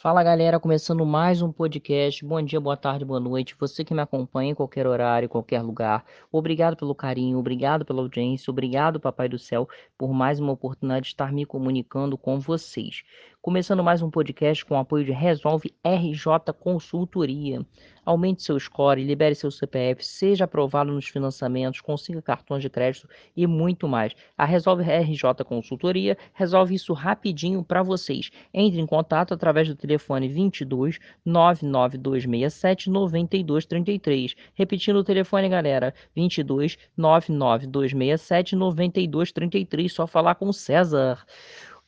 Fala 0.00 0.22
galera, 0.22 0.60
começando 0.60 1.04
mais 1.04 1.42
um 1.42 1.50
podcast. 1.50 2.24
Bom 2.24 2.40
dia, 2.40 2.60
boa 2.60 2.76
tarde, 2.76 3.04
boa 3.04 3.18
noite. 3.18 3.56
Você 3.58 3.84
que 3.84 3.92
me 3.92 4.00
acompanha 4.00 4.52
em 4.52 4.54
qualquer 4.54 4.86
horário, 4.86 5.26
em 5.26 5.28
qualquer 5.28 5.60
lugar. 5.60 6.04
Obrigado 6.30 6.76
pelo 6.76 6.94
carinho, 6.94 7.36
obrigado 7.36 7.84
pela 7.84 8.00
audiência, 8.00 8.48
obrigado, 8.48 9.00
Papai 9.00 9.28
do 9.28 9.40
Céu, 9.40 9.68
por 9.98 10.14
mais 10.14 10.38
uma 10.38 10.52
oportunidade 10.52 11.06
de 11.06 11.08
estar 11.08 11.32
me 11.32 11.44
comunicando 11.44 12.16
com 12.16 12.38
vocês. 12.38 13.02
Começando 13.48 13.82
mais 13.82 14.02
um 14.02 14.10
podcast 14.10 14.62
com 14.62 14.74
o 14.74 14.78
apoio 14.78 15.06
de 15.06 15.10
Resolve 15.10 15.72
RJ 15.82 16.52
Consultoria. 16.60 17.64
Aumente 18.04 18.42
seu 18.42 18.60
score, 18.60 19.02
libere 19.02 19.34
seu 19.34 19.50
CPF, 19.50 20.04
seja 20.04 20.44
aprovado 20.44 20.92
nos 20.92 21.08
financiamentos, 21.08 21.80
consiga 21.80 22.20
cartões 22.20 22.60
de 22.60 22.68
crédito 22.68 23.08
e 23.34 23.46
muito 23.46 23.88
mais. 23.88 24.12
A 24.36 24.44
Resolve 24.44 24.82
RJ 24.82 25.44
Consultoria 25.46 26.16
resolve 26.34 26.74
isso 26.74 26.92
rapidinho 26.92 27.64
para 27.64 27.82
vocês. 27.82 28.30
Entre 28.52 28.80
em 28.80 28.86
contato 28.86 29.32
através 29.32 29.66
do 29.66 29.74
telefone 29.74 30.28
22 30.28 30.98
99267 31.24 32.90
9233. 32.90 34.34
Repetindo 34.54 34.96
o 34.96 35.04
telefone, 35.04 35.48
galera, 35.48 35.94
22 36.14 36.76
99267 36.96 38.56
9233. 38.56 39.90
Só 39.90 40.06
falar 40.06 40.34
com 40.34 40.48
o 40.48 40.52
César. 40.52 41.24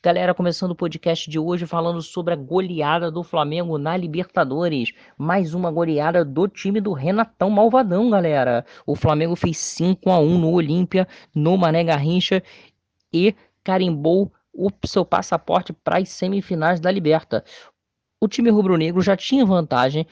Galera, 0.03 0.33
começando 0.33 0.71
o 0.71 0.75
podcast 0.75 1.31
de 1.31 1.39
hoje 1.39 1.67
falando 1.67 2.01
sobre 2.01 2.33
a 2.33 2.37
goleada 2.37 3.11
do 3.11 3.23
Flamengo 3.23 3.77
na 3.77 3.95
Libertadores. 3.99 4.93
Mais 5.19 5.53
uma 5.53 5.71
goleada 5.71 6.25
do 6.25 6.49
time 6.49 6.81
do 6.81 6.95
Renatão 6.95 7.51
Malvadão, 7.51 8.09
galera. 8.09 8.65
O 8.87 8.97
Flamengo 8.97 9.37
fez 9.37 9.59
5 9.59 10.09
a 10.09 10.19
1 10.19 10.39
no 10.39 10.53
Olímpia, 10.53 11.07
no 11.35 11.55
Mané 11.59 11.85
Garrincha 11.85 12.43
e 13.13 13.35
carimbou 13.63 14.33
o 14.55 14.71
seu 14.87 15.05
passaporte 15.05 15.71
para 15.75 15.99
as 15.99 16.09
semifinais 16.09 16.81
da 16.81 16.91
Liberta. 16.91 17.45
O 18.23 18.29
time 18.29 18.51
rubro-negro 18.51 19.01
já 19.01 19.17
tinha 19.17 19.47
vantagem, 19.47 20.07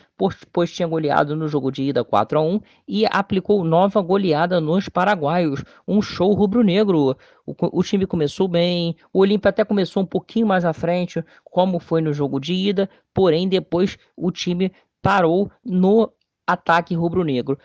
pois 0.51 0.73
tinha 0.73 0.89
goleado 0.89 1.37
no 1.37 1.47
jogo 1.47 1.71
de 1.71 1.82
ida 1.82 2.02
4 2.02 2.38
a 2.38 2.43
1 2.43 2.60
e 2.88 3.05
aplicou 3.05 3.63
nova 3.63 4.01
goleada 4.01 4.63
nos 4.63 4.88
paraguaios. 4.88 5.63
Um 5.87 6.01
show 6.01 6.32
rubro-negro. 6.32 7.15
O, 7.45 7.55
o, 7.71 7.82
time 7.82 8.07
começou 8.07 8.49
bem, 8.49 8.97
o 9.13 9.19
Olímpia 9.19 9.51
até 9.51 9.63
começou 9.63 10.02
um 10.02 10.07
pouquinho 10.07 10.47
mais 10.47 10.65
à 10.65 10.73
frente, 10.73 11.23
como 11.45 11.79
foi 11.79 12.01
no 12.01 12.15
jogo 12.15 12.41
de 12.41 12.55
ida, 12.55 12.88
porém 13.13 13.47
depois 13.47 13.99
o 14.16 14.32
time 14.32 14.73
parou 15.02 15.52
no 15.63 16.10
ataque 16.47 16.95
rubro-negro. 16.95 17.59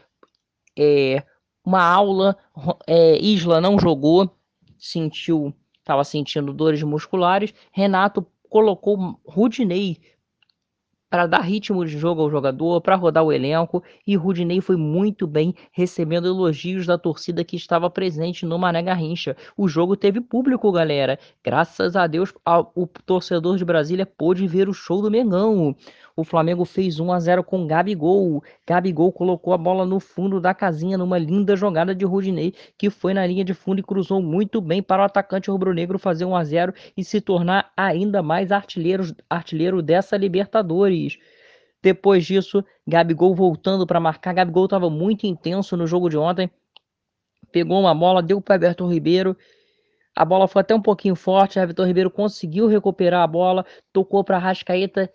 É, 0.78 1.23
uma 1.66 1.82
aula, 1.82 2.38
é, 2.86 3.17
Isla 3.17 3.62
não 3.62 3.80
jogou, 3.80 4.30
sentiu, 4.78 5.54
estava 5.80 6.04
sentindo 6.04 6.52
dores 6.52 6.84
musculares. 6.84 7.54
Renato 7.72 8.28
colocou 8.50 9.20
Rudinei 9.26 10.12
para 11.14 11.28
dar 11.28 11.42
ritmo 11.42 11.86
de 11.86 11.95
jogo 11.95 12.23
ao 12.23 12.31
jogador, 12.31 12.81
para 12.81 12.95
rodar 12.95 13.23
o 13.23 13.31
elenco, 13.31 13.83
e 14.08 14.16
Rudinei 14.16 14.59
foi 14.61 14.75
muito 14.75 15.28
bem, 15.28 15.53
recebendo 15.72 16.25
elogios 16.25 16.88
da 16.88 16.97
torcida 16.97 17.44
que 17.44 17.55
estava 17.55 17.88
presente 17.88 18.47
no 18.47 18.58
Mané 18.58 18.81
Garrincha. 18.81 19.38
O 19.55 19.67
jogo 19.67 19.95
teve 19.95 20.20
público, 20.20 20.72
galera. 20.72 21.20
Graças 21.44 21.95
a 21.95 22.08
Deus, 22.08 22.33
o 22.73 22.88
torcedor 23.05 23.58
de 23.58 23.64
Brasília 23.64 24.08
pôde 24.08 24.47
ver 24.47 24.67
o 24.67 24.73
show 24.73 25.03
do 25.03 25.11
Mengão. 25.11 25.75
O 26.16 26.23
Flamengo 26.23 26.64
fez 26.64 27.00
1 27.00 27.11
a 27.11 27.20
0 27.20 27.44
com 27.44 27.66
Gabigol. 27.66 28.44
Gabigol 28.67 29.11
colocou 29.11 29.52
a 29.52 29.58
bola 29.58 29.83
no 29.83 30.00
fundo 30.00 30.39
da 30.39 30.53
casinha 30.53 30.95
numa 30.95 31.17
linda 31.17 31.55
jogada 31.55 31.95
de 31.95 32.05
Rudinei, 32.05 32.53
que 32.77 32.92
foi 32.92 33.16
na 33.16 33.25
linha 33.25 33.44
de 33.44 33.53
fundo 33.53 33.80
e 33.80 33.83
cruzou 33.83 34.22
muito 34.22 34.61
bem 34.61 34.81
para 34.81 35.02
o 35.02 35.05
atacante 35.05 35.50
rubro-negro 35.50 35.98
fazer 35.98 36.25
1 36.25 36.36
a 36.36 36.44
0 36.44 36.73
e 36.95 37.03
se 37.03 37.20
tornar 37.20 37.72
ainda 37.75 38.22
mais 38.22 38.52
artilheiro, 38.52 39.03
artilheiro 39.27 39.81
dessa 39.81 40.16
Libertadores. 40.16 41.03
Depois 41.82 42.26
disso, 42.26 42.64
Gabigol 42.88 43.36
voltando 43.36 43.86
para 43.86 44.00
marcar. 44.00 44.34
Gabigol 44.34 44.66
estava 44.66 44.90
muito 44.90 45.26
intenso 45.26 45.76
no 45.76 45.86
jogo 45.86 46.10
de 46.10 46.18
ontem. 46.18 46.50
Pegou 47.52 47.80
uma 47.80 47.94
bola, 47.94 48.22
deu 48.22 48.39
para 48.39 48.55
Everton 48.55 48.92
Ribeiro. 48.92 49.36
A 50.16 50.23
bola 50.23 50.48
foi 50.48 50.61
até 50.61 50.73
um 50.73 50.82
pouquinho 50.82 51.16
forte. 51.16 51.60
Everton 51.60 51.86
Ribeiro 51.86 52.10
conseguiu 52.10 52.67
recuperar 52.67 53.22
a 53.22 53.27
bola, 53.27 53.66
tocou 53.92 54.23
para 54.23 54.38
Rascaeta 54.38 55.11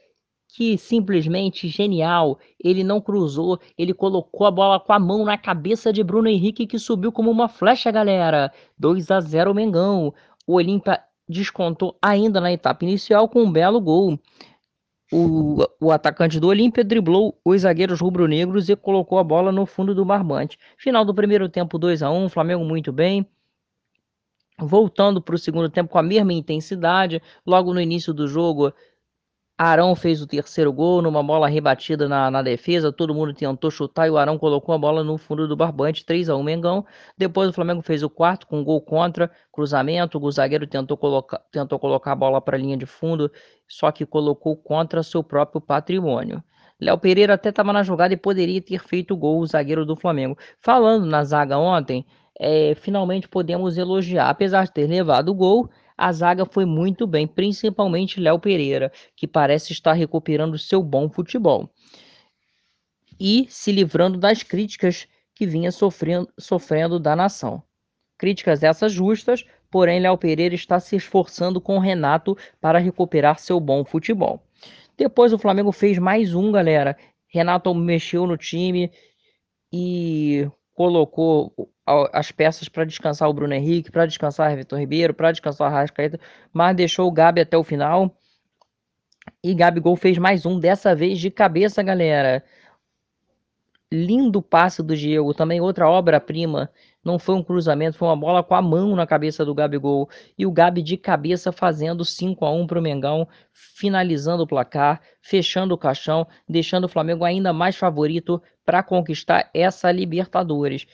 que 0.49 0.79
simplesmente 0.79 1.69
genial. 1.69 2.39
Ele 2.63 2.83
não 2.83 3.01
cruzou, 3.01 3.61
ele 3.77 3.93
colocou 3.95 4.47
a 4.47 4.51
bola 4.51 4.81
com 4.81 4.93
a 4.93 4.99
mão 4.99 5.25
na 5.25 5.37
cabeça 5.37 5.93
de 5.93 6.03
Bruno 6.03 6.29
Henrique 6.29 6.67
que 6.67 6.79
subiu 6.79 7.13
como 7.13 7.31
uma 7.31 7.49
flecha, 7.49 7.91
galera. 7.91 8.53
2 8.79 9.11
a 9.11 9.21
0 9.21 9.55
Mengão. 9.55 10.13
O 10.47 10.55
Olímpia 10.55 11.03
descontou 11.29 11.97
ainda 12.01 12.41
na 12.41 12.53
etapa 12.53 12.85
inicial 12.85 13.29
com 13.29 13.43
um 13.43 13.53
belo 13.53 13.81
gol. 13.81 14.19
O, 15.11 15.65
o 15.81 15.91
atacante 15.91 16.39
do 16.39 16.49
Olímpia 16.49 16.85
driblou 16.85 17.41
os 17.43 17.63
zagueiros 17.63 18.01
rubro-negros 18.01 18.69
e 18.69 18.77
colocou 18.77 19.19
a 19.19 19.25
bola 19.25 19.51
no 19.51 19.65
fundo 19.65 19.95
do 19.95 20.05
barbante. 20.05 20.59
Final 20.77 21.05
do 21.05 21.15
primeiro 21.15 21.49
tempo 21.49 21.79
2 21.79 22.03
a 22.03 22.11
1 22.11 22.29
Flamengo 22.29 22.65
muito 22.65 22.93
bem. 22.93 23.27
Voltando 24.59 25.23
para 25.23 25.35
o 25.35 25.39
segundo 25.39 25.71
tempo 25.71 25.91
com 25.91 25.99
a 25.99 26.03
mesma 26.03 26.33
intensidade. 26.33 27.23
Logo 27.47 27.73
no 27.73 27.81
início 27.81 28.13
do 28.13 28.29
jogo, 28.29 28.73
Arão 29.59 29.97
fez 29.97 30.23
o 30.23 30.27
terceiro 30.27 30.73
gol 30.73 31.03
numa 31.03 31.21
bola 31.21 31.49
rebatida 31.49 32.09
na, 32.09 32.31
na, 32.31 32.43
defesa. 32.43 32.93
Todo 32.93 33.13
mundo 33.13 33.35
tentou 33.35 33.73
chutar 33.73 34.07
e 34.07 34.11
o 34.11 34.17
Arão 34.17 34.39
colocou 34.39 34.73
a 34.73 34.79
bola 34.79 35.03
no 35.03 35.19
fundo 35.19 35.49
do 35.49 35.57
barbante, 35.57 36.05
3 36.05 36.31
a 36.31 36.37
1 36.37 36.43
Mengão. 36.45 36.87
Depois 37.17 37.51
o 37.51 37.53
Flamengo 37.53 37.83
fez 37.83 38.05
o 38.05 38.09
quarto 38.09 38.47
com 38.47 38.63
gol 38.63 38.81
contra, 38.81 39.29
cruzamento. 39.53 40.25
O 40.25 40.31
zagueiro 40.31 40.65
tentou 40.65 40.97
colocar, 40.97 41.41
tentou 41.51 41.77
colocar 41.77 42.13
a 42.13 42.15
bola 42.15 42.41
para 42.41 42.57
a 42.57 42.61
linha 42.61 42.77
de 42.77 42.87
fundo, 42.87 43.29
só 43.67 43.91
que 43.91 44.07
colocou 44.07 44.57
contra 44.57 45.03
seu 45.03 45.25
próprio 45.25 45.61
patrimônio. 45.61 46.41
Léo 46.81 46.97
Pereira 46.97 47.35
até 47.35 47.49
estava 47.49 47.73
na 47.73 47.83
jogada 47.83 48.15
e 48.15 48.17
poderia 48.17 48.63
ter 48.63 48.79
feito 48.79 49.15
o 49.15 49.17
gol, 49.17 49.41
o 49.41 49.47
zagueiro 49.47 49.85
do 49.85 49.97
Flamengo. 49.97 50.39
Falando 50.61 51.05
na 51.05 51.25
zaga 51.25 51.59
ontem, 51.59 52.07
é, 52.39 52.77
finalmente 52.77 53.29
podemos 53.29 53.77
elogiar. 53.77 54.31
Apesar 54.31 54.67
de 54.67 54.73
ter 54.73 54.87
levado 54.87 55.31
o 55.31 55.35
gol, 55.35 55.69
a 55.99 56.13
zaga 56.13 56.47
foi 56.47 56.65
muito 56.65 57.07
bem, 57.07 57.27
principalmente 57.27 58.21
Léo 58.21 58.39
Pereira, 58.39 58.93
que 59.17 59.27
parece 59.27 59.73
estar 59.73 59.93
recuperando 59.93 60.57
seu 60.57 60.81
bom 60.81 61.11
futebol 61.11 61.69
e 63.19 63.47
se 63.51 63.73
livrando 63.73 64.17
das 64.17 64.45
críticas 64.45 65.09
que 65.35 65.45
vinha 65.45 65.73
sofrendo, 65.73 66.29
sofrendo 66.39 67.01
da 67.01 67.17
nação. 67.17 67.61
Críticas 68.17 68.63
essas 68.63 68.93
justas, 68.93 69.45
porém 69.71 70.01
Léo 70.01 70.17
Pereira 70.17 70.55
está 70.55 70.79
se 70.79 70.95
esforçando 70.95 71.61
com 71.61 71.77
o 71.77 71.81
Renato 71.81 72.37
para 72.61 72.79
recuperar 72.79 73.41
seu 73.41 73.59
bom 73.59 73.85
futebol. 73.85 74.41
Depois 74.97 75.33
o 75.33 75.39
Flamengo 75.39 75.73
fez 75.73 75.99
mais 75.99 76.35
um, 76.35 76.53
galera. 76.53 76.97
Renato 77.27 77.75
mexeu 77.75 78.27
no 78.27 78.37
time 78.37 78.91
e 79.73 80.49
colocou 80.73 81.53
as 82.13 82.31
peças 82.31 82.69
para 82.69 82.85
descansar 82.85 83.29
o 83.29 83.33
Bruno 83.33 83.55
Henrique, 83.55 83.91
para 83.91 84.07
descansar 84.07 84.53
o 84.53 84.57
Vitor 84.57 84.79
Ribeiro, 84.79 85.15
para 85.15 85.33
descansar 85.33 85.71
o 85.71 85.75
Rascaeta, 85.75 86.21
mas 86.53 86.77
deixou 86.77 87.09
o 87.09 87.13
Gabi 87.13 87.41
até 87.41 87.57
o 87.57 87.65
final. 87.65 88.15
E 89.43 89.55
Gabigol 89.55 89.97
fez 89.97 90.19
mais 90.19 90.45
um, 90.47 90.59
dessa 90.59 90.95
vez 90.95 91.19
de 91.19 91.31
cabeça, 91.31 91.83
galera. 91.83 92.45
Lindo 93.91 94.43
passe 94.43 94.83
do 94.83 94.95
Diego, 94.95 95.33
também 95.33 95.61
outra 95.61 95.89
obra-prima. 95.89 96.71
Não 97.03 97.19
foi 97.19 97.35
um 97.35 97.43
cruzamento, 97.43 97.97
foi 97.97 98.09
uma 98.09 98.17
bola 98.17 98.43
com 98.43 98.55
a 98.55 98.61
mão 98.61 98.95
na 98.95 99.07
cabeça 99.07 99.45
do 99.45 99.55
Gabigol. 99.55 100.11
E 100.37 100.45
o 100.45 100.53
Gabi 100.53 100.83
de 100.83 100.97
cabeça 100.97 101.53
fazendo 101.53 102.05
5 102.05 102.45
a 102.45 102.51
1 102.51 102.67
para 102.67 102.79
o 102.79 102.83
Mengão, 102.83 103.27
finalizando 103.53 104.43
o 104.43 104.47
placar, 104.47 105.01
fechando 105.23 105.75
o 105.75 105.79
caixão, 105.79 106.27
deixando 106.47 106.85
o 106.85 106.89
Flamengo 106.89 107.25
ainda 107.25 107.53
mais 107.53 107.77
favorito 107.77 108.43
para 108.65 108.83
conquistar 108.83 109.49
essa 109.55 109.91
Libertadores. 109.91 110.87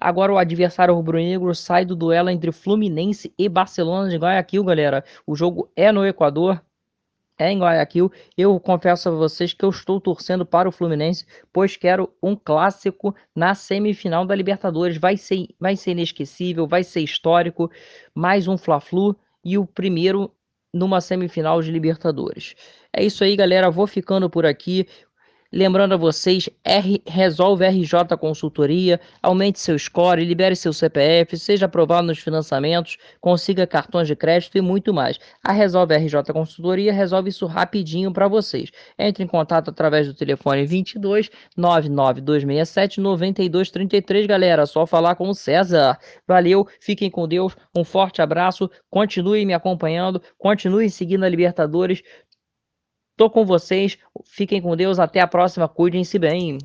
Agora 0.00 0.32
o 0.32 0.38
adversário 0.38 0.94
rubro-negro 0.94 1.54
sai 1.54 1.84
do 1.84 1.94
duelo 1.94 2.30
entre 2.30 2.50
Fluminense 2.50 3.34
e 3.38 3.48
Barcelona 3.50 4.08
de 4.08 4.16
Guayaquil, 4.16 4.64
galera. 4.64 5.04
O 5.26 5.36
jogo 5.36 5.70
é 5.76 5.92
no 5.92 6.06
Equador, 6.06 6.62
é 7.38 7.52
em 7.52 7.58
Guayaquil. 7.58 8.10
Eu 8.36 8.58
confesso 8.58 9.10
a 9.10 9.12
vocês 9.12 9.52
que 9.52 9.64
eu 9.64 9.68
estou 9.68 10.00
torcendo 10.00 10.46
para 10.46 10.68
o 10.68 10.72
Fluminense, 10.72 11.26
pois 11.52 11.76
quero 11.76 12.10
um 12.22 12.34
clássico 12.34 13.14
na 13.36 13.54
semifinal 13.54 14.24
da 14.24 14.34
Libertadores. 14.34 14.96
Vai 14.96 15.18
ser, 15.18 15.48
vai 15.58 15.76
ser 15.76 15.90
inesquecível, 15.90 16.66
vai 16.66 16.82
ser 16.82 17.00
histórico. 17.00 17.70
Mais 18.14 18.48
um 18.48 18.56
Fla-Flu 18.56 19.14
e 19.44 19.58
o 19.58 19.66
primeiro 19.66 20.32
numa 20.72 21.00
semifinal 21.00 21.60
de 21.60 21.70
Libertadores. 21.70 22.54
É 22.92 23.04
isso 23.04 23.24
aí, 23.24 23.36
galera. 23.36 23.70
Vou 23.70 23.86
ficando 23.86 24.30
por 24.30 24.46
aqui. 24.46 24.86
Lembrando 25.52 25.94
a 25.94 25.96
vocês, 25.96 26.48
R, 26.64 27.02
Resolve 27.04 27.66
RJ 27.66 28.16
Consultoria, 28.20 29.00
aumente 29.20 29.58
seu 29.58 29.76
score, 29.76 30.24
libere 30.24 30.54
seu 30.54 30.72
CPF, 30.72 31.36
seja 31.36 31.66
aprovado 31.66 32.06
nos 32.06 32.20
financiamentos, 32.20 32.98
consiga 33.20 33.66
cartões 33.66 34.06
de 34.06 34.14
crédito 34.14 34.56
e 34.56 34.60
muito 34.60 34.94
mais. 34.94 35.18
A 35.42 35.50
Resolve 35.50 35.96
RJ 35.96 36.32
Consultoria 36.32 36.92
resolve 36.92 37.30
isso 37.30 37.46
rapidinho 37.46 38.12
para 38.12 38.28
vocês. 38.28 38.70
Entre 38.96 39.24
em 39.24 39.26
contato 39.26 39.70
através 39.70 40.06
do 40.06 40.14
telefone 40.14 40.64
22 40.64 41.28
99267 41.56 43.00
9233, 43.00 44.28
galera, 44.28 44.66
só 44.66 44.86
falar 44.86 45.16
com 45.16 45.28
o 45.28 45.34
César. 45.34 45.98
Valeu, 46.28 46.64
fiquem 46.80 47.10
com 47.10 47.26
Deus, 47.26 47.56
um 47.74 47.82
forte 47.82 48.22
abraço, 48.22 48.70
continue 48.88 49.44
me 49.44 49.52
acompanhando, 49.52 50.22
continue 50.38 50.88
seguindo 50.88 51.24
a 51.24 51.28
Libertadores 51.28 52.04
Tô 53.20 53.28
com 53.28 53.44
vocês. 53.44 53.98
Fiquem 54.24 54.62
com 54.62 54.74
Deus. 54.74 54.98
Até 54.98 55.20
a 55.20 55.26
próxima. 55.26 55.68
Cuidem-se 55.68 56.18
bem. 56.18 56.58